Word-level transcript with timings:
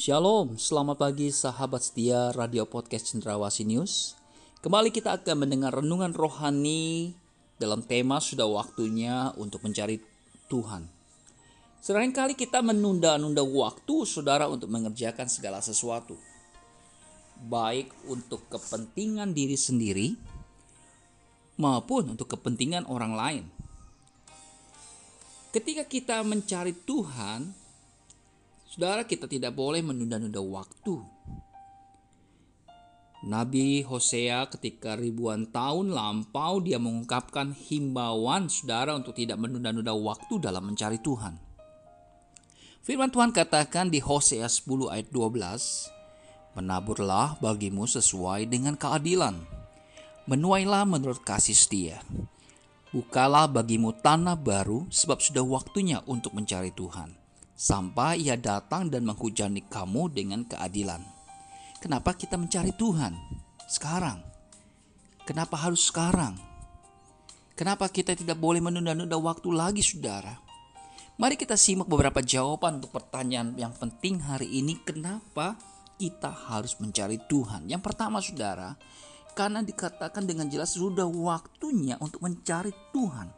Shalom, 0.00 0.56
selamat 0.56 0.96
pagi 0.96 1.28
sahabat 1.28 1.84
setia 1.84 2.32
Radio 2.32 2.64
Podcast 2.64 3.12
Cendrawasi 3.12 3.68
News. 3.68 4.16
Kembali 4.64 4.88
kita 4.88 5.20
akan 5.20 5.44
mendengar 5.44 5.76
renungan 5.76 6.16
rohani 6.16 7.12
dalam 7.60 7.84
tema 7.84 8.16
sudah 8.16 8.48
waktunya 8.48 9.28
untuk 9.36 9.60
mencari 9.60 10.00
Tuhan. 10.48 10.88
Seringkali 11.84 12.32
kita 12.32 12.64
menunda-nunda 12.64 13.44
waktu 13.44 14.08
saudara 14.08 14.48
untuk 14.48 14.72
mengerjakan 14.72 15.28
segala 15.28 15.60
sesuatu. 15.60 16.16
Baik 17.44 17.92
untuk 18.08 18.48
kepentingan 18.48 19.36
diri 19.36 19.60
sendiri 19.60 20.16
maupun 21.60 22.16
untuk 22.16 22.40
kepentingan 22.40 22.88
orang 22.88 23.12
lain. 23.12 23.44
Ketika 25.52 25.84
kita 25.84 26.24
mencari 26.24 26.72
Tuhan, 26.88 27.68
Saudara, 28.70 29.02
kita 29.02 29.26
tidak 29.26 29.58
boleh 29.58 29.82
menunda-nunda 29.82 30.38
waktu. 30.38 31.02
Nabi 33.26 33.82
Hosea 33.82 34.46
ketika 34.46 34.94
ribuan 34.94 35.50
tahun 35.50 35.90
lampau 35.90 36.62
dia 36.62 36.78
mengungkapkan 36.78 37.50
himbauan 37.50 38.46
saudara 38.46 38.94
untuk 38.94 39.18
tidak 39.18 39.42
menunda-nunda 39.42 39.90
waktu 39.90 40.38
dalam 40.38 40.70
mencari 40.70 41.02
Tuhan. 41.02 41.34
Firman 42.86 43.10
Tuhan 43.10 43.34
katakan 43.34 43.90
di 43.90 43.98
Hosea 43.98 44.46
10 44.46 44.86
ayat 44.86 45.10
12, 45.10 46.54
Menaburlah 46.54 47.42
bagimu 47.42 47.90
sesuai 47.90 48.46
dengan 48.46 48.78
keadilan, 48.78 49.34
menuailah 50.30 50.86
menurut 50.86 51.18
kasih 51.26 51.58
setia. 51.58 51.98
Bukalah 52.94 53.50
bagimu 53.50 53.98
tanah 53.98 54.38
baru 54.38 54.86
sebab 54.94 55.18
sudah 55.18 55.42
waktunya 55.42 55.98
untuk 56.06 56.38
mencari 56.38 56.70
Tuhan 56.70 57.19
sampai 57.60 58.24
ia 58.24 58.40
datang 58.40 58.88
dan 58.88 59.04
menghujani 59.04 59.68
kamu 59.68 60.08
dengan 60.16 60.48
keadilan. 60.48 61.04
Kenapa 61.76 62.16
kita 62.16 62.40
mencari 62.40 62.72
Tuhan 62.72 63.12
sekarang? 63.68 64.24
Kenapa 65.28 65.60
harus 65.60 65.84
sekarang? 65.92 66.40
Kenapa 67.52 67.92
kita 67.92 68.16
tidak 68.16 68.40
boleh 68.40 68.64
menunda-nunda 68.64 69.20
waktu 69.20 69.52
lagi, 69.52 69.84
saudara? 69.84 70.40
Mari 71.20 71.36
kita 71.36 71.52
simak 71.60 71.84
beberapa 71.84 72.24
jawaban 72.24 72.80
untuk 72.80 72.96
pertanyaan 72.96 73.52
yang 73.60 73.76
penting 73.76 74.24
hari 74.24 74.48
ini. 74.48 74.80
Kenapa 74.80 75.60
kita 76.00 76.32
harus 76.32 76.80
mencari 76.80 77.20
Tuhan? 77.28 77.68
Yang 77.68 77.84
pertama, 77.84 78.24
saudara, 78.24 78.72
karena 79.36 79.60
dikatakan 79.60 80.24
dengan 80.24 80.48
jelas 80.48 80.72
sudah 80.72 81.04
waktunya 81.04 82.00
untuk 82.00 82.24
mencari 82.24 82.72
Tuhan. 82.96 83.28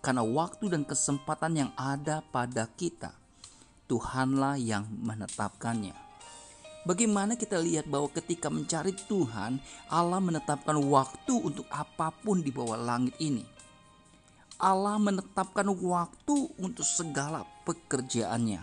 Karena 0.00 0.24
waktu 0.24 0.72
dan 0.72 0.88
kesempatan 0.88 1.52
yang 1.52 1.70
ada 1.76 2.24
pada 2.32 2.64
kita 2.72 3.23
Tuhanlah 3.84 4.56
yang 4.56 4.88
menetapkannya. 4.88 5.92
Bagaimana 6.84 7.32
kita 7.36 7.56
lihat 7.56 7.88
bahwa 7.88 8.12
ketika 8.12 8.52
mencari 8.52 8.92
Tuhan, 8.92 9.56
Allah 9.88 10.20
menetapkan 10.20 10.76
waktu 10.76 11.32
untuk 11.32 11.64
apa 11.72 12.12
pun 12.12 12.44
di 12.44 12.52
bawah 12.52 12.76
langit 12.76 13.16
ini. 13.16 13.44
Allah 14.60 15.00
menetapkan 15.00 15.64
waktu 15.72 16.36
untuk 16.60 16.84
segala 16.84 17.48
pekerjaannya. 17.64 18.60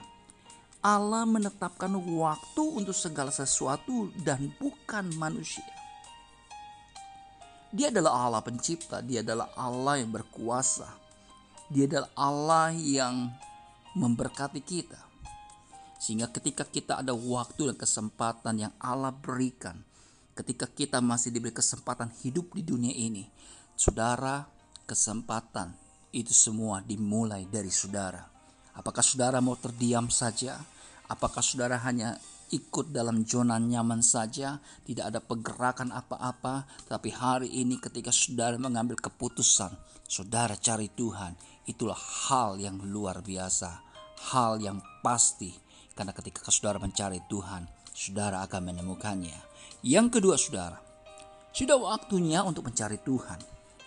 Allah 0.82 1.30
menetapkan 1.30 1.94
waktu 1.94 2.64
untuk 2.74 2.94
segala 2.94 3.30
sesuatu 3.30 4.10
dan 4.22 4.50
bukan 4.58 5.14
manusia. 5.18 5.66
Dia 7.74 7.94
adalah 7.94 8.30
Allah 8.30 8.42
pencipta, 8.42 9.02
dia 9.02 9.22
adalah 9.26 9.54
Allah 9.58 10.02
yang 10.02 10.10
berkuasa. 10.10 10.90
Dia 11.70 11.86
adalah 11.90 12.12
Allah 12.18 12.70
yang 12.74 13.30
memberkati 13.94 14.62
kita. 14.62 15.11
Sehingga 16.02 16.34
ketika 16.34 16.66
kita 16.66 17.06
ada 17.06 17.14
waktu 17.14 17.70
dan 17.70 17.78
kesempatan 17.78 18.56
yang 18.58 18.74
Allah 18.82 19.14
berikan, 19.14 19.86
ketika 20.34 20.66
kita 20.66 20.98
masih 20.98 21.30
diberi 21.30 21.54
kesempatan 21.54 22.10
hidup 22.26 22.58
di 22.58 22.66
dunia 22.66 22.90
ini, 22.90 23.30
saudara, 23.78 24.42
kesempatan 24.90 25.78
itu 26.10 26.34
semua 26.34 26.82
dimulai 26.82 27.46
dari 27.46 27.70
saudara. 27.70 28.26
Apakah 28.74 29.06
saudara 29.06 29.46
mau 29.46 29.54
terdiam 29.62 30.10
saja? 30.10 30.58
Apakah 31.06 31.46
saudara 31.46 31.78
hanya 31.86 32.18
ikut 32.50 32.90
dalam 32.90 33.22
zona 33.22 33.62
nyaman 33.62 34.02
saja, 34.02 34.58
tidak 34.82 35.06
ada 35.06 35.20
pergerakan 35.22 35.94
apa-apa, 35.94 36.66
tapi 36.90 37.14
hari 37.14 37.62
ini 37.62 37.78
ketika 37.78 38.10
saudara 38.10 38.58
mengambil 38.58 38.98
keputusan, 38.98 39.70
saudara 40.10 40.58
cari 40.58 40.90
Tuhan, 40.90 41.38
itulah 41.70 42.00
hal 42.26 42.58
yang 42.58 42.82
luar 42.90 43.22
biasa, 43.22 43.70
hal 44.34 44.58
yang 44.58 44.82
pasti 45.06 45.70
karena 45.92 46.16
ketika 46.16 46.48
saudara 46.50 46.80
mencari 46.80 47.20
Tuhan, 47.28 47.68
saudara 47.92 48.42
akan 48.48 48.72
menemukannya. 48.72 49.36
Yang 49.84 50.08
kedua 50.20 50.36
saudara, 50.40 50.80
sudah 51.52 51.76
waktunya 51.76 52.40
untuk 52.48 52.72
mencari 52.72 52.96
Tuhan. 53.04 53.40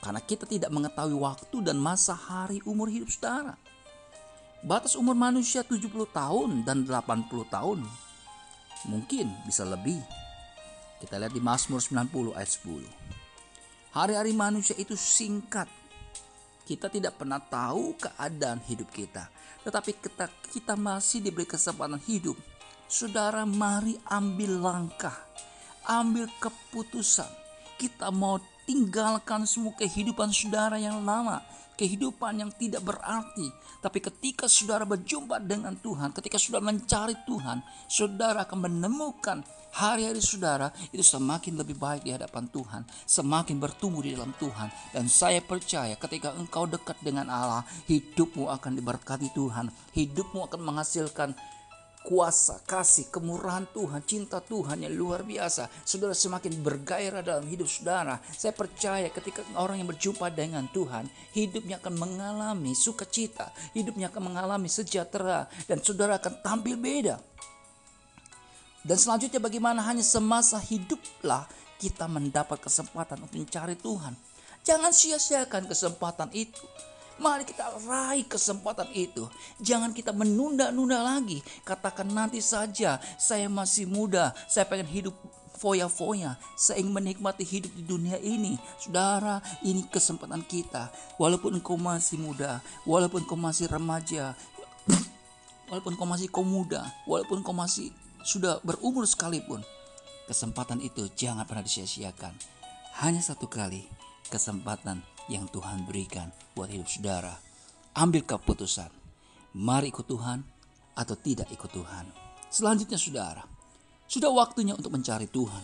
Karena 0.04 0.20
kita 0.20 0.44
tidak 0.44 0.68
mengetahui 0.68 1.16
waktu 1.16 1.56
dan 1.64 1.80
masa 1.80 2.12
hari 2.12 2.60
umur 2.68 2.92
hidup 2.92 3.08
saudara. 3.08 3.56
Batas 4.60 5.00
umur 5.00 5.16
manusia 5.16 5.64
70 5.64 5.88
tahun 6.12 6.64
dan 6.68 6.84
80 6.84 7.24
tahun. 7.48 7.80
Mungkin 8.84 9.48
bisa 9.48 9.64
lebih. 9.64 10.00
Kita 11.00 11.16
lihat 11.16 11.32
di 11.32 11.40
Mazmur 11.40 11.80
90 11.80 12.36
ayat 12.36 12.50
10. 12.52 12.84
Hari-hari 13.96 14.32
manusia 14.36 14.76
itu 14.76 14.92
singkat 14.92 15.68
kita 16.64 16.88
tidak 16.88 17.20
pernah 17.20 17.40
tahu 17.40 17.96
keadaan 18.00 18.60
hidup 18.64 18.88
kita. 18.88 19.28
Tetapi 19.64 19.90
kita, 20.00 20.26
kita 20.52 20.74
masih 20.76 21.20
diberi 21.20 21.44
kesempatan 21.44 22.00
hidup. 22.08 22.36
Saudara, 22.88 23.44
mari 23.44 24.00
ambil 24.08 24.60
langkah. 24.60 25.16
Ambil 25.84 26.28
keputusan. 26.40 27.28
Kita 27.76 28.08
mau 28.08 28.40
tinggalkan 28.64 29.44
semua 29.44 29.76
kehidupan 29.76 30.32
saudara 30.32 30.80
yang 30.80 31.04
lama 31.04 31.44
kehidupan 31.74 32.40
yang 32.40 32.50
tidak 32.54 32.82
berarti. 32.86 33.50
Tapi 33.82 33.98
ketika 34.00 34.48
saudara 34.48 34.86
berjumpa 34.88 35.42
dengan 35.42 35.76
Tuhan, 35.76 36.14
ketika 36.14 36.38
saudara 36.40 36.64
mencari 36.64 37.14
Tuhan, 37.26 37.60
saudara 37.90 38.46
akan 38.46 38.58
menemukan 38.70 39.44
hari-hari 39.74 40.22
saudara 40.22 40.70
itu 40.94 41.02
semakin 41.02 41.58
lebih 41.58 41.74
baik 41.74 42.06
di 42.06 42.14
hadapan 42.14 42.46
Tuhan, 42.46 42.82
semakin 43.04 43.58
bertumbuh 43.58 44.06
di 44.06 44.14
dalam 44.14 44.30
Tuhan. 44.38 44.70
Dan 44.94 45.10
saya 45.10 45.42
percaya 45.42 45.98
ketika 45.98 46.30
engkau 46.38 46.64
dekat 46.70 46.96
dengan 47.02 47.26
Allah, 47.28 47.66
hidupmu 47.90 48.48
akan 48.54 48.72
diberkati 48.78 49.34
Tuhan, 49.34 49.68
hidupmu 49.92 50.46
akan 50.46 50.60
menghasilkan 50.62 51.34
kuasa, 52.04 52.60
kasih, 52.68 53.08
kemurahan 53.08 53.64
Tuhan, 53.72 54.04
cinta 54.04 54.36
Tuhan 54.44 54.84
yang 54.84 54.92
luar 54.92 55.24
biasa. 55.24 55.72
Saudara 55.88 56.12
semakin 56.12 56.60
bergairah 56.60 57.24
dalam 57.24 57.48
hidup 57.48 57.64
saudara. 57.64 58.20
Saya 58.28 58.52
percaya 58.52 59.08
ketika 59.08 59.40
orang 59.56 59.80
yang 59.80 59.88
berjumpa 59.88 60.28
dengan 60.28 60.68
Tuhan, 60.68 61.08
hidupnya 61.32 61.80
akan 61.80 61.96
mengalami 61.96 62.76
sukacita, 62.76 63.48
hidupnya 63.72 64.12
akan 64.12 64.22
mengalami 64.30 64.68
sejahtera, 64.68 65.48
dan 65.64 65.80
saudara 65.80 66.20
akan 66.20 66.44
tampil 66.44 66.76
beda. 66.76 67.16
Dan 68.84 69.00
selanjutnya 69.00 69.40
bagaimana 69.40 69.80
hanya 69.80 70.04
semasa 70.04 70.60
hiduplah 70.60 71.48
kita 71.80 72.04
mendapat 72.04 72.60
kesempatan 72.60 73.24
untuk 73.24 73.40
mencari 73.40 73.80
Tuhan. 73.80 74.12
Jangan 74.60 74.92
sia-siakan 74.92 75.72
kesempatan 75.72 76.28
itu. 76.36 76.60
Mari 77.14 77.46
kita 77.46 77.70
raih 77.86 78.26
kesempatan 78.26 78.90
itu. 78.90 79.30
Jangan 79.62 79.94
kita 79.94 80.10
menunda-nunda 80.10 80.98
lagi. 80.98 81.38
Katakan 81.62 82.10
nanti 82.10 82.42
saja, 82.42 82.98
saya 83.16 83.46
masih 83.46 83.86
muda, 83.86 84.34
saya 84.50 84.66
pengen 84.66 84.90
hidup 84.90 85.14
foya-foya. 85.54 86.34
Saya 86.58 86.82
ingin 86.82 86.92
menikmati 86.92 87.46
hidup 87.46 87.70
di 87.72 87.86
dunia 87.86 88.18
ini. 88.18 88.58
Saudara, 88.82 89.38
ini 89.62 89.86
kesempatan 89.86 90.42
kita. 90.42 90.90
Walaupun 91.16 91.56
engkau 91.56 91.78
masih 91.78 92.18
muda, 92.18 92.58
walaupun 92.82 93.22
engkau 93.22 93.38
masih 93.38 93.70
remaja, 93.70 94.34
walaupun 95.70 95.94
engkau 95.94 96.08
masih 96.10 96.26
kau 96.28 96.42
muda, 96.42 96.82
walaupun 97.06 97.40
engkau 97.40 97.54
masih 97.54 97.94
sudah 98.26 98.58
berumur 98.66 99.06
sekalipun, 99.06 99.62
kesempatan 100.26 100.82
itu 100.82 101.06
jangan 101.14 101.46
pernah 101.46 101.62
disia-siakan. 101.62 102.34
Hanya 103.00 103.22
satu 103.22 103.46
kali 103.46 103.86
kesempatan 104.30 105.13
yang 105.28 105.48
Tuhan 105.48 105.88
berikan 105.88 106.28
buat 106.52 106.68
hidup 106.68 106.88
saudara. 106.88 107.34
Ambil 107.96 108.26
keputusan. 108.26 108.90
Mari 109.54 109.94
ikut 109.94 110.04
Tuhan 110.04 110.42
atau 110.98 111.14
tidak 111.14 111.48
ikut 111.54 111.70
Tuhan. 111.70 112.10
Selanjutnya 112.50 112.98
saudara, 112.98 113.42
sudah 114.10 114.30
waktunya 114.34 114.74
untuk 114.74 114.90
mencari 114.90 115.30
Tuhan. 115.30 115.62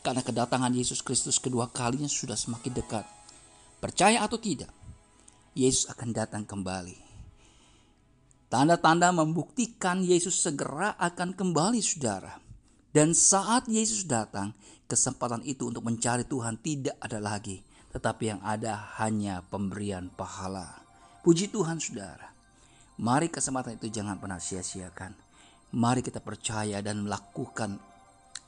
Karena 0.00 0.24
kedatangan 0.24 0.72
Yesus 0.72 1.04
Kristus 1.04 1.36
kedua 1.36 1.68
kalinya 1.68 2.08
sudah 2.08 2.36
semakin 2.36 2.72
dekat. 2.72 3.04
Percaya 3.80 4.24
atau 4.24 4.40
tidak, 4.40 4.72
Yesus 5.52 5.88
akan 5.92 6.16
datang 6.16 6.48
kembali. 6.48 6.96
Tanda-tanda 8.48 9.12
membuktikan 9.12 10.00
Yesus 10.00 10.40
segera 10.40 10.96
akan 10.96 11.36
kembali 11.36 11.80
saudara. 11.84 12.40
Dan 12.90 13.14
saat 13.14 13.70
Yesus 13.70 14.08
datang, 14.08 14.56
kesempatan 14.90 15.46
itu 15.46 15.70
untuk 15.70 15.86
mencari 15.86 16.26
Tuhan 16.26 16.58
tidak 16.58 16.98
ada 16.98 17.22
lagi 17.22 17.69
tetapi 17.90 18.34
yang 18.34 18.40
ada 18.46 18.94
hanya 19.02 19.42
pemberian 19.50 20.10
pahala. 20.14 20.78
Puji 21.20 21.50
Tuhan 21.50 21.82
saudara. 21.82 22.30
Mari 23.00 23.32
kesempatan 23.32 23.80
itu 23.80 23.90
jangan 23.90 24.20
pernah 24.20 24.38
sia-siakan. 24.38 25.12
Mari 25.76 26.02
kita 26.02 26.20
percaya 26.20 26.82
dan 26.82 27.06
melakukan 27.06 27.78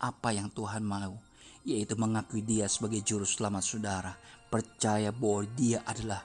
apa 0.02 0.28
yang 0.34 0.50
Tuhan 0.50 0.82
mau, 0.82 1.14
yaitu 1.62 1.94
mengakui 1.94 2.42
Dia 2.42 2.66
sebagai 2.66 3.00
juru 3.00 3.22
selamat 3.22 3.62
saudara. 3.62 4.12
Percaya 4.50 5.14
bahwa 5.14 5.46
Dia 5.56 5.80
adalah 5.86 6.20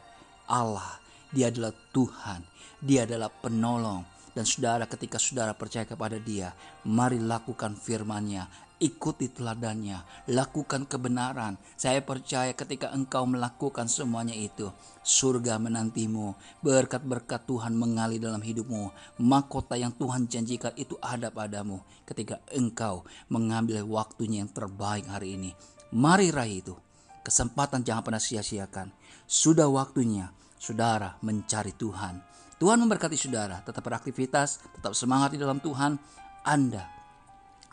Allah, 0.49 0.99
Dia 1.29 1.53
adalah 1.53 1.71
Tuhan, 1.93 2.41
Dia 2.81 3.05
adalah 3.05 3.29
penolong. 3.29 4.03
Dan 4.33 4.45
saudara 4.45 4.85
ketika 4.85 5.17
saudara 5.17 5.57
percaya 5.57 5.87
kepada 5.89 6.21
Dia, 6.21 6.53
mari 6.85 7.17
lakukan 7.17 7.73
firman-Nya, 7.73 8.66
ikuti 8.77 9.29
teladannya, 9.29 10.29
lakukan 10.29 10.85
kebenaran. 10.85 11.57
Saya 11.73 12.01
percaya 12.05 12.53
ketika 12.53 12.93
engkau 12.93 13.25
melakukan 13.25 13.89
semuanya 13.89 14.37
itu, 14.37 14.69
surga 15.01 15.57
menantimu, 15.57 16.37
berkat-berkat 16.61 17.49
Tuhan 17.49 17.73
mengalir 17.73 18.21
dalam 18.21 18.41
hidupmu, 18.41 18.93
mahkota 19.21 19.77
yang 19.77 19.93
Tuhan 19.97 20.29
janjikan 20.29 20.73
itu 20.77 20.93
ada 21.01 21.33
padamu 21.33 21.81
ketika 22.05 22.37
engkau 22.53 23.05
mengambil 23.29 23.81
waktunya 23.85 24.45
yang 24.45 24.51
terbaik 24.53 25.09
hari 25.09 25.37
ini. 25.37 25.51
Mari 25.93 26.29
raih 26.29 26.61
itu. 26.61 26.75
Kesempatan 27.23 27.83
jangan 27.83 28.07
pernah 28.07 28.23
sia-siakan. 28.23 28.87
Sudah 29.27 29.67
waktunya 29.67 30.31
saudara 30.55 31.19
mencari 31.19 31.75
Tuhan. 31.75 32.23
Tuhan 32.57 32.81
memberkati 32.81 33.13
saudara, 33.19 33.61
tetap 33.61 33.85
beraktivitas, 33.85 34.63
tetap 34.79 34.95
semangat 34.97 35.35
di 35.35 35.37
dalam 35.37 35.61
Tuhan. 35.61 35.99
Anda 36.47 36.96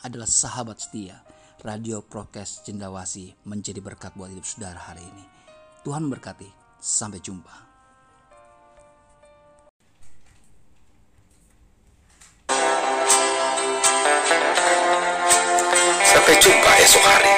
adalah 0.03 0.27
sahabat 0.27 0.83
setia. 0.83 1.23
Radio 1.65 2.05
Prokes 2.05 2.67
Cendawasi 2.67 3.33
menjadi 3.49 3.81
berkat 3.81 4.13
buat 4.19 4.29
hidup 4.29 4.45
saudara 4.45 4.77
hari 4.77 5.01
ini. 5.01 5.25
Tuhan 5.87 6.09
berkati. 6.11 6.49
Sampai 6.83 7.21
jumpa. 7.23 7.65
Sampai 16.05 16.35
jumpa 16.37 16.71
esok 16.85 17.05
hari. 17.09 17.33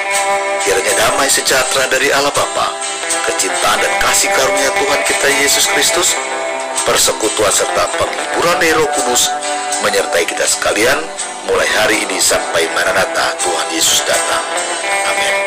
Kiranya 0.67 0.93
damai 0.99 1.31
sejahtera 1.31 1.87
dari 1.87 2.11
Allah 2.11 2.35
Bapa, 2.35 2.75
kecintaan 3.31 3.79
dan 3.79 3.93
kasih 4.03 4.27
karunia 4.35 4.71
Tuhan 4.75 5.01
kita 5.07 5.27
Yesus 5.39 5.63
Kristus, 5.71 6.11
persekutuan 6.83 7.51
serta 7.55 7.87
penghiburan 7.95 8.59
Roh 8.75 8.89
Kudus 8.91 9.31
menyertai 9.83 10.27
kita 10.27 10.43
sekalian 10.43 10.99
mulai 11.45 11.69
hari 11.77 12.01
ini 12.07 12.17
sampai 12.17 12.65
Maranatha 12.73 13.37
Tuhan 13.37 13.67
Yesus 13.69 14.01
datang. 14.07 14.45
Amin. 15.13 15.46